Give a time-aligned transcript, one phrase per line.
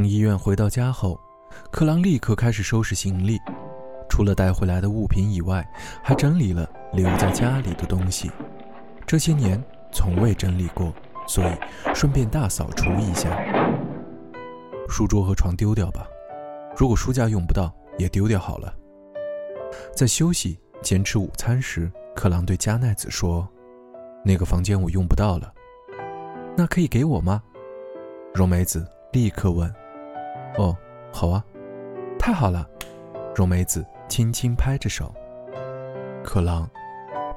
[0.00, 1.20] 从医院回到家后，
[1.70, 3.38] 克朗立刻开始收拾行李。
[4.08, 5.62] 除了带回来的物品以外，
[6.02, 8.30] 还整理了留在家里的东西。
[9.06, 9.62] 这些年
[9.92, 10.90] 从未整理过，
[11.26, 13.28] 所以顺便大扫除一下。
[14.88, 16.06] 书桌和床丢掉吧，
[16.74, 18.74] 如果书架用不到，也丢掉好了。
[19.94, 23.46] 在休息兼吃午餐时，克朗对加奈子说
[24.24, 25.52] ：“那个房间我用不到了，
[26.56, 27.42] 那可以给我吗？”
[28.32, 29.70] 荣美子立刻问
[30.58, 30.76] ：“哦，
[31.12, 31.44] 好啊，
[32.18, 32.68] 太好了。”
[33.34, 33.84] 荣美子。
[34.10, 35.14] 轻轻拍着手，
[36.24, 36.68] 克朗，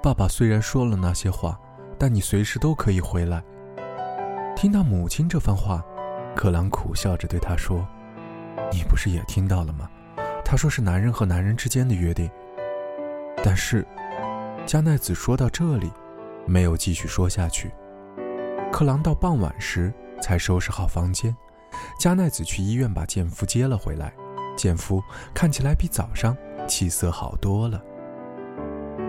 [0.02, 1.56] 爸爸虽然说了那些话，
[2.00, 3.44] 但你随时都可以回来。
[4.56, 5.86] 听到母亲这番话，
[6.36, 7.88] 克朗苦笑着对他说
[8.74, 9.88] ：“你不是也听到了吗？
[10.44, 12.28] 他说是男人和男人之间的约定。”
[13.46, 13.86] 但是，
[14.66, 15.92] 加奈子说到这里，
[16.48, 17.72] 没有继续说下去。
[18.72, 21.38] 克朗到傍晚时才收拾好房间，
[22.00, 24.14] 加奈子去医院把健夫接了回来。
[24.58, 25.02] 健夫
[25.34, 26.36] 看起来比早上。
[26.66, 27.84] 气色好多了。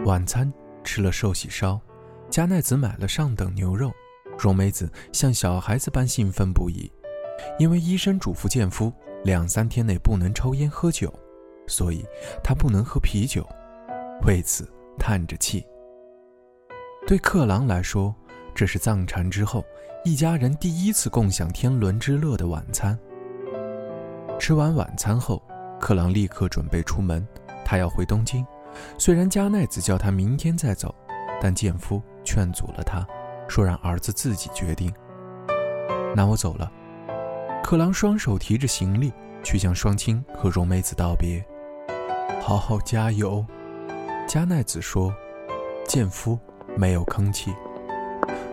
[0.05, 0.53] 晚餐
[0.83, 1.81] 吃了寿喜烧，
[2.29, 3.93] 加奈子买了上等牛肉，
[4.37, 6.91] 荣美子像小孩子般兴奋不已，
[7.59, 8.93] 因为医生嘱咐健夫
[9.23, 11.13] 两三天内不能抽烟喝酒，
[11.69, 12.05] 所以
[12.43, 13.49] 他不能喝啤酒，
[14.27, 15.65] 为此叹着气。
[17.07, 18.13] 对克郎来说，
[18.53, 19.65] 这是藏禅之后
[20.07, 22.99] 一家人第一次共享天伦之乐的晚餐。
[24.39, 25.43] 吃完晚餐后，
[25.81, 27.27] 克郎立刻准备出门。
[27.65, 28.45] 他要回东京，
[28.99, 30.95] 虽然加奈子叫他明天再走，
[31.41, 33.03] 但健夫劝阻了他，
[33.49, 34.93] 说让儿子自己决定。
[36.15, 36.71] 那我走了。
[37.63, 39.11] 克郎双手提着行李
[39.43, 41.43] 去向双亲和荣美子道别。
[42.43, 43.43] 好好加油，
[44.29, 45.11] 加奈子说。
[45.87, 46.39] 健夫
[46.77, 47.55] 没有吭气。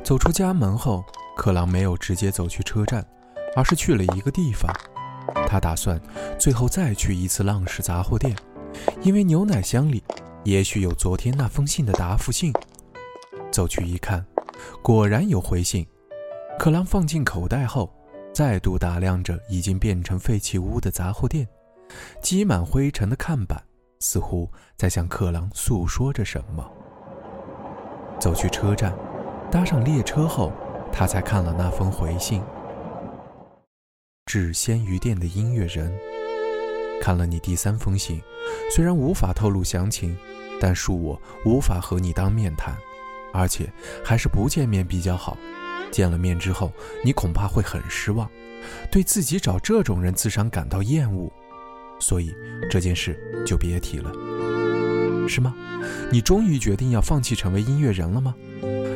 [0.01, 1.03] 走出家门后，
[1.35, 3.05] 克朗没有直接走去车站，
[3.55, 4.71] 而是去了一个地方。
[5.47, 5.99] 他打算
[6.39, 8.35] 最后再去一次浪氏杂货店。
[9.01, 10.01] 因为牛奶箱里
[10.45, 12.53] 也许有昨天那封信的答复信，
[13.51, 14.25] 走去一看，
[14.81, 15.85] 果然有回信。
[16.57, 17.93] 克朗放进口袋后，
[18.33, 21.45] 再度打量着已经变成废弃屋的杂货店，
[22.21, 23.61] 积满灰尘的看板
[23.99, 26.65] 似乎在向克朗诉说着什么。
[28.19, 28.95] 走去车站，
[29.51, 30.53] 搭上列车后，
[30.93, 32.41] 他才看了那封回信：
[34.25, 35.91] 致鲜鱼店的音乐人。
[37.01, 38.21] 看了你第三封信，
[38.69, 40.15] 虽然无法透露详情，
[40.59, 42.75] 但恕我无法和你当面谈，
[43.33, 43.71] 而且
[44.03, 45.35] 还是不见面比较好。
[45.91, 46.71] 见了面之后，
[47.03, 48.29] 你恐怕会很失望，
[48.91, 51.31] 对自己找这种人自伤感到厌恶，
[51.99, 52.35] 所以
[52.69, 54.11] 这件事就别提了，
[55.27, 55.55] 是吗？
[56.11, 58.35] 你终于决定要放弃成为音乐人了吗？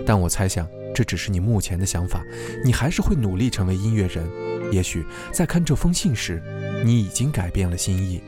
[0.05, 2.25] 但我猜想这只是你目前的想法，
[2.63, 4.27] 你还是会努力成为音乐人。
[4.71, 6.41] 也许在看这封信时。
[6.83, 8.21] 你已经改变了心意，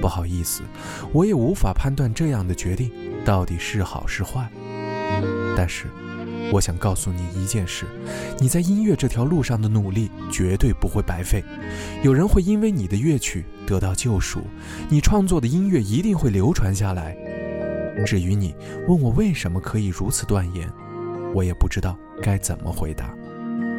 [0.00, 0.62] 不好意思，
[1.12, 2.90] 我也无法判断这样的决定
[3.24, 4.50] 到底是好是坏。
[5.56, 5.86] 但是，
[6.50, 7.86] 我想告诉你一件事：
[8.40, 11.44] 你在音乐这条路上的努力绝对不会白费。
[12.02, 14.40] 有人会因为你的乐曲得到救赎，
[14.88, 17.16] 你创作的音乐一定会流传下来。
[18.04, 18.56] 至于你
[18.88, 20.68] 问我为什么可以如此断言，
[21.34, 23.14] 我也不知道该怎么回答。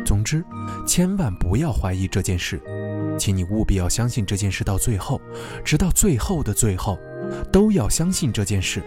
[0.06, 0.44] 总之，
[0.86, 2.62] 千万不要怀疑这件事。
[3.18, 5.22] 请你务必要相信这件事到最后，
[5.64, 6.98] 直到最后的最后，
[7.52, 8.82] 都要相信这件事。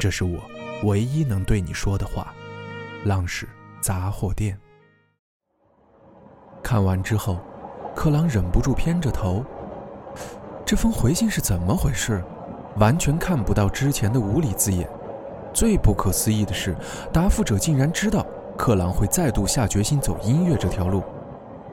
[0.00, 0.38] 这是我
[0.84, 2.34] 唯一能对你说的话。
[3.04, 3.48] 浪矢
[3.80, 4.58] 杂货店。
[6.62, 7.38] 看完之后，
[7.94, 9.44] 克朗忍不住偏着头。
[10.66, 12.22] 这封回信是怎么回事？
[12.76, 14.88] 完全看不到之前的无理字眼。
[15.52, 16.74] 最不可思议的是，
[17.12, 18.24] 答复者竟然知道
[18.56, 21.02] 克朗会再度下决心走音乐这条路。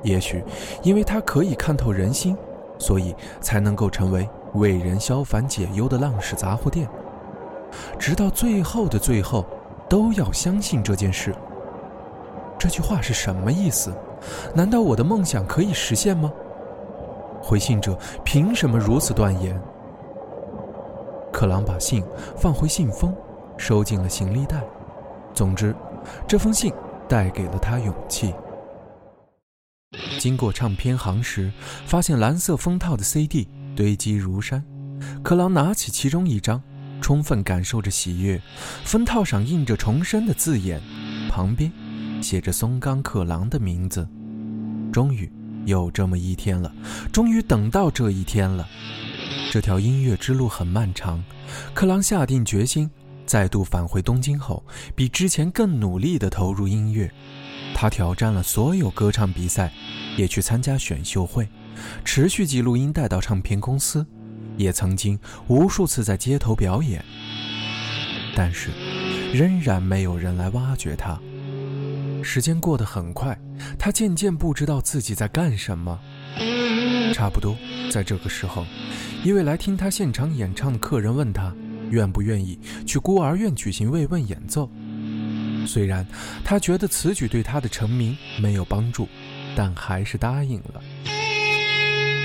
[0.04, 0.44] 也许
[0.84, 2.38] 因为他可以看透人心，
[2.78, 6.88] 所以才能够成为为人消烦解忧的浪士杂货店。
[8.00, 9.46] 直到最后的最后，
[9.90, 11.34] 都要相信这件事。
[12.58, 13.92] 这句话是什么意思？
[14.54, 16.32] 难道我的梦想可以实现吗？
[17.42, 19.60] 回信者凭什么如此断言？
[21.32, 22.04] 克朗把信
[22.36, 23.14] 放回信封，
[23.58, 24.64] 收进了行李袋。
[25.34, 25.76] 总之，
[26.28, 26.74] 这封信
[27.08, 28.34] 带给了他勇气。
[30.20, 31.52] 经过唱片行时，
[31.86, 34.64] 发现蓝色封套的 CD 堆积如山。
[35.24, 36.62] 克朗拿起其中一张，
[37.00, 38.42] 充分感受着喜悦。
[38.84, 40.82] 封套上印着“重生”的字眼，
[41.30, 41.72] 旁边
[42.22, 44.08] 写着松冈克郎的名字。
[44.92, 45.32] 终于
[45.66, 46.74] 有这么一天了，
[47.12, 48.68] 终于等到这一天了。
[49.52, 51.24] 这条音乐之路很漫长，
[51.74, 52.90] 克郎下定决心，
[53.28, 54.64] 再度返回东京后，
[54.96, 57.12] 比之前更努力地投入音乐。
[57.76, 59.72] 他挑战了所有歌唱比赛，
[60.16, 61.48] 也去参加选秀会，
[62.04, 64.04] 持续寄录音带到唱片公司，
[64.56, 67.04] 也曾经无数次在街头表演。
[68.36, 68.70] 但是，
[69.34, 71.20] 仍然没有人来挖掘他。
[72.24, 73.38] 时间过得很快，
[73.78, 76.00] 他渐渐不知道自己在干什么。
[77.14, 77.56] 差不多
[77.92, 78.66] 在这个时候，
[79.24, 81.54] 一位来听他现场演唱的客人问他，
[81.90, 84.70] 愿不愿意去孤儿院举行慰问演奏。
[85.66, 86.06] 虽然
[86.44, 89.08] 他觉得此举对他的成名没有帮助，
[89.56, 90.82] 但还是答应了。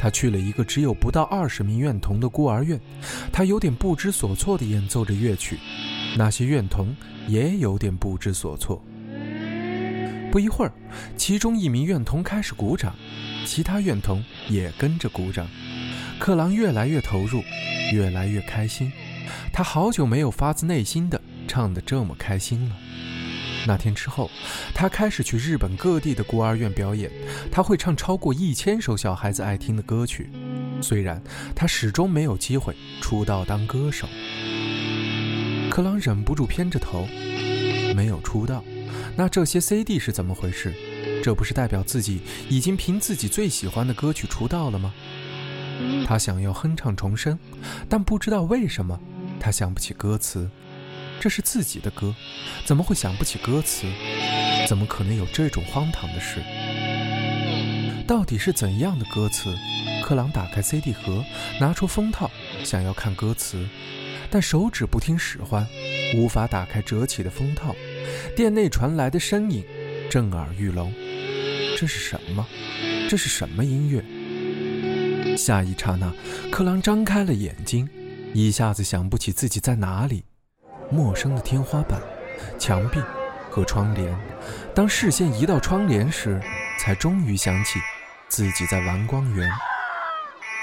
[0.00, 2.80] 他去了一个只有不到二十名院童的孤儿院，
[3.32, 5.58] 他有点不知所措地演奏着乐曲，
[6.16, 6.94] 那些院童
[7.28, 8.82] 也有点不知所措。
[10.32, 10.72] 不一会儿，
[11.16, 12.94] 其中一名院童开始鼓掌，
[13.44, 15.46] 其他院童也跟着鼓掌。
[16.18, 17.42] 克朗越来越投入，
[17.92, 18.90] 越来越开心。
[19.52, 22.76] 他好久没有发自内心的唱得这么开心了。
[23.66, 24.28] 那天之后，
[24.74, 27.10] 他开始去日本各地的孤儿院表演。
[27.50, 30.30] 他会唱超过一千首小孩子爱听的歌曲。
[30.80, 31.22] 虽然
[31.54, 34.08] 他始终没有机会出道当歌手，
[35.70, 37.06] 克朗忍不住偏着头。
[37.94, 38.64] 没有出道，
[39.14, 40.74] 那这些 CD 是怎么回事？
[41.22, 44.92] 这不是代表自己已经凭自己最喜欢的歌曲出道了吗？
[46.04, 47.38] 他想要哼唱重生，
[47.88, 48.98] 但不知道为什么，
[49.42, 50.48] 他想不起歌词。
[51.20, 52.14] 这是自己的歌，
[52.64, 53.88] 怎么会想不起歌词？
[54.68, 56.40] 怎么可能有这种荒唐的事？
[58.06, 59.52] 到底是怎样的歌词？
[60.04, 61.24] 克朗打开 CD 盒，
[61.60, 62.30] 拿出封套，
[62.64, 63.68] 想要看歌词，
[64.30, 65.66] 但手指不听使唤，
[66.16, 67.74] 无法打开折起的封套。
[68.36, 69.64] 店内传来的声音
[70.08, 70.92] 震耳欲聋。
[71.76, 72.46] 这是什么？
[73.08, 75.36] 这是什么音乐？
[75.36, 76.12] 下一刹那，
[76.50, 77.88] 克朗张开了眼睛，
[78.34, 80.24] 一下子想不起自己在哪里。
[80.90, 82.00] 陌生的天花板、
[82.58, 82.98] 墙壁
[83.50, 84.14] 和窗帘。
[84.74, 86.40] 当视线移到窗帘时，
[86.78, 87.78] 才终于想起
[88.28, 89.50] 自己在玩光园。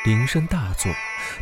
[0.06, 0.92] 铃声大作，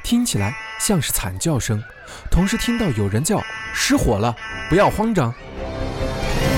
[0.03, 1.81] 听起来像是惨叫声，
[2.29, 3.41] 同时听到有人叫
[3.73, 4.35] ：“失火了，
[4.69, 5.33] 不要慌张。”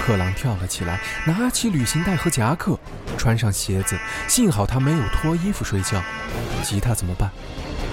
[0.01, 2.80] 克朗跳了起来，拿起旅行袋和夹克，
[3.18, 4.00] 穿上鞋子。
[4.27, 6.01] 幸好他没有脱衣服睡觉。
[6.63, 7.30] 吉他怎么办？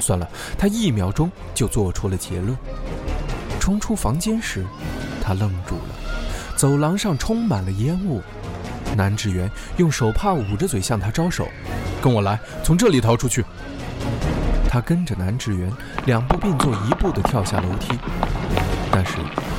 [0.00, 0.28] 算了，
[0.58, 2.56] 他一秒钟就做出了结论。
[3.58, 4.64] 冲出房间时，
[5.20, 5.94] 他愣住了。
[6.56, 8.22] 走廊上充满了烟雾。
[8.96, 11.46] 男职员用手帕捂着嘴向他招手
[12.00, 13.44] ：“跟我来，从这里逃出去。”
[14.70, 15.70] 他跟着男职员
[16.06, 17.98] 两步并作一步地跳下楼梯。
[18.90, 19.12] 但是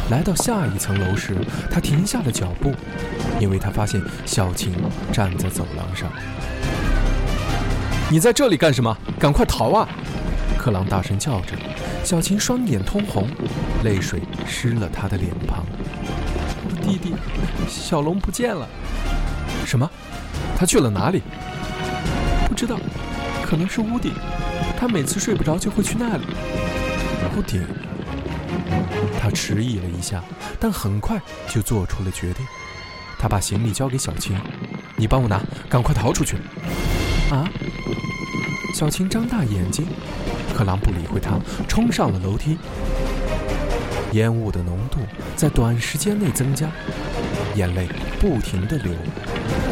[0.10, 1.36] 来到下一层楼时，
[1.70, 2.74] 他停下了脚步，
[3.40, 4.74] 因为他发现小晴
[5.12, 6.10] 站在走廊上。
[8.10, 8.98] “你在这里干什么？
[9.20, 9.88] 赶快逃啊！”
[10.68, 11.56] 克朗大声叫着。
[12.04, 13.26] 小晴双眼通红，
[13.86, 15.66] 泪水湿了她的脸庞。
[16.82, 17.14] 弟弟
[17.70, 18.68] 小龙不见了。
[19.66, 19.90] 什么？
[20.58, 21.22] 他去了哪里？
[22.50, 22.78] 不知道，
[23.46, 24.12] 可能是屋顶。
[24.78, 26.26] 他每次睡不着就会去那里。
[27.38, 27.66] 屋顶。
[29.22, 30.22] 他迟疑了一下，
[30.60, 32.46] 但很快就做出了决定。
[33.18, 34.38] 他把行李交给小晴
[34.98, 36.36] ：“你帮我拿，赶快逃出去。”
[37.32, 37.48] 啊！
[38.76, 39.88] 小晴张大眼睛。
[40.58, 42.58] 克朗不理会他，冲上了楼梯。
[44.14, 44.98] 烟雾的浓度
[45.36, 46.68] 在短时间内增加，
[47.54, 47.88] 眼泪
[48.20, 48.92] 不停地流，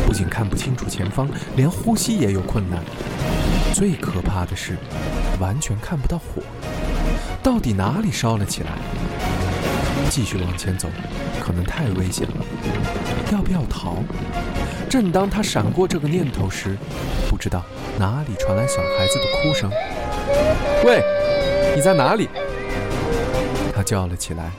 [0.05, 2.83] 不仅看不清楚前方，连呼吸也有困难。
[3.73, 4.77] 最可怕的是，
[5.39, 6.43] 完全看不到火，
[7.41, 8.69] 到底哪里烧了起来？
[10.11, 10.87] 继续往前走，
[11.41, 12.44] 可能太危险了。
[13.35, 13.97] 要不要逃？
[14.89, 16.77] 正当他闪过这个念头时，
[17.29, 17.65] 不知道
[17.99, 19.69] 哪里传来小孩子的哭声。
[20.85, 21.03] 喂，
[21.75, 22.29] 你在哪里？
[23.75, 24.51] 他叫了起来，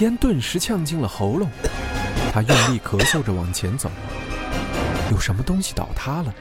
[0.00, 1.46] 烟顿时呛进了喉咙。
[2.32, 3.90] 他用力咳嗽着往前走，
[5.10, 6.34] 有什么东西倒塌了。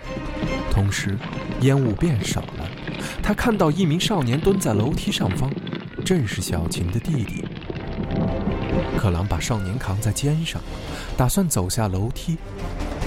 [0.71, 1.17] 同时，
[1.59, 2.69] 烟雾变少了。
[3.21, 5.51] 他看到一名少年蹲在楼梯上方，
[6.05, 7.43] 正是小琴的弟弟。
[8.97, 10.61] 克朗把少年扛在肩上，
[11.17, 12.37] 打算走下楼梯。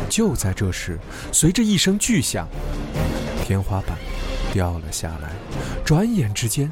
[0.09, 0.99] 就在这时，
[1.33, 2.47] 随着一声巨响，
[3.45, 3.97] 天花板
[4.53, 5.31] 掉了下来。
[5.85, 6.71] 转眼之间，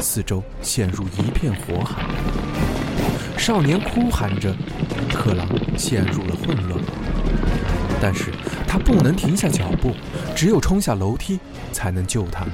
[0.00, 2.02] 四周陷入一片火海。
[3.36, 4.54] 少年哭喊着，
[5.12, 6.80] 克朗陷入了混乱。
[8.00, 8.32] 但是
[8.66, 9.92] 他不能停下脚步，
[10.36, 11.40] 只有冲下楼梯
[11.72, 12.52] 才能救他们。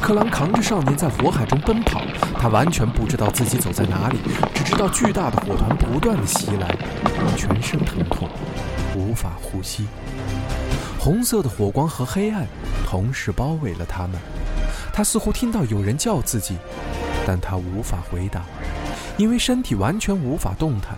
[0.00, 2.02] 克朗扛着少年在火海中奔跑，
[2.38, 4.18] 他完全不知道自己走在哪里，
[4.54, 6.76] 只知道巨大的火团不断的袭来，
[7.36, 8.28] 全身疼痛，
[8.96, 9.86] 无法呼吸。
[10.98, 12.46] 红色的火光和黑暗
[12.86, 14.18] 同时包围了他们。
[14.92, 16.56] 他似乎听到有人叫自己，
[17.26, 18.42] 但他无法回答，
[19.16, 20.96] 因为身体完全无法动弹。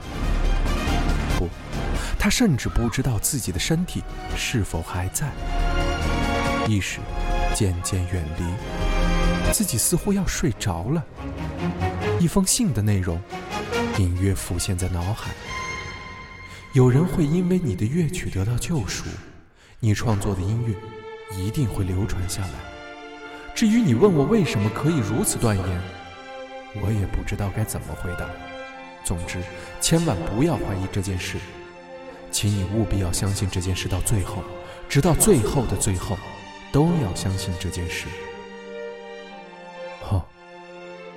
[1.38, 1.48] 不。
[2.18, 4.02] 他甚至不知道自己的身体
[4.34, 5.26] 是否还在，
[6.66, 7.00] 意识
[7.54, 11.04] 渐渐远离，自己似乎要睡着了。
[12.18, 13.20] 一封信的内容
[13.98, 15.30] 隐约浮现在脑海：
[16.72, 19.04] 有人会因为你的乐曲得到救赎，
[19.78, 20.74] 你创作的音乐
[21.38, 22.52] 一定会流传下来。
[23.54, 25.80] 至于你问我为什么可以如此断言，
[26.82, 28.26] 我也不知道该怎么回答。
[29.04, 29.38] 总之，
[29.80, 31.38] 千万不要怀疑这件事。
[32.32, 34.42] 请你务必要相信这件事到最后，
[34.88, 36.18] 直到最后的最后，
[36.74, 38.08] 都要相信这件事。
[40.10, 40.26] 哦，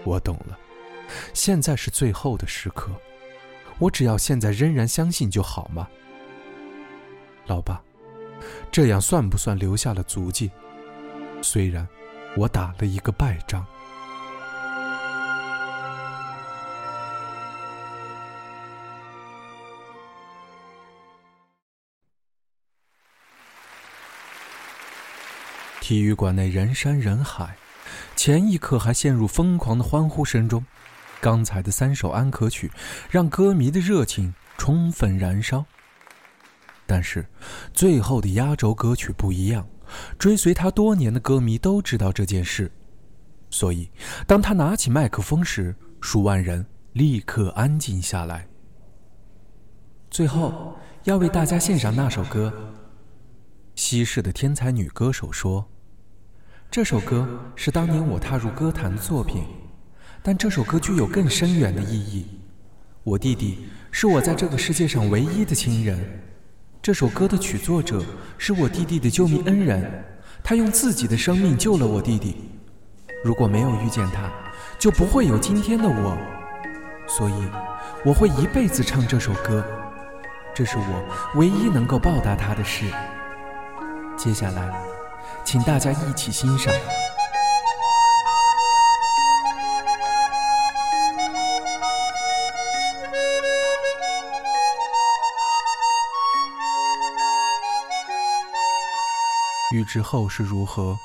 [0.03, 0.55] 我懂了，
[1.33, 2.91] 现在是最后的时刻，
[3.79, 5.89] 我只要现在仍然相信就好吗？
[7.47, 7.81] 老爸，
[8.71, 10.51] 这样算不算留下了足迹？
[11.41, 11.87] 虽然
[12.35, 13.65] 我打了一个败仗。
[25.87, 27.55] 体育馆内人山人海，
[28.13, 30.65] 前一刻还陷入疯狂的欢呼声中。
[31.21, 32.69] 刚才的三首安可曲
[33.09, 35.63] 让歌迷的热情充分燃烧。
[36.85, 37.25] 但是，
[37.73, 39.65] 最后的压轴歌曲不一样。
[40.19, 42.69] 追随他多年的歌迷都知道这件事，
[43.49, 43.89] 所以
[44.27, 48.45] 当他拿起麦克风时，数万人立刻安静下来。
[50.11, 52.51] 最后要为大家献上那首歌。
[53.75, 55.65] 西式的天才女歌手说。
[56.69, 59.43] 这首歌是当年我踏入歌坛的作品，
[60.21, 62.27] 但这首歌具有更深远的意义。
[63.03, 65.97] 我弟弟是我在这个世界上唯一的亲人。
[66.81, 68.03] 这首歌的曲作者
[68.37, 70.03] 是我弟弟的救命恩人，
[70.43, 72.35] 他用自己的生命救了我弟弟。
[73.23, 74.29] 如果没有遇见他，
[74.77, 76.17] 就不会有今天的我。
[77.07, 77.49] 所以，
[78.05, 79.65] 我会一辈子唱这首歌。
[80.53, 81.05] 这是我
[81.39, 82.85] 唯一能够报答他的事。
[84.15, 84.96] 接下来。
[85.47, 86.73] 请大家一起欣赏。
[99.71, 100.97] 欲知后事如何，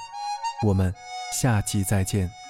[0.66, 0.92] 我们
[1.32, 2.41] 下集再见。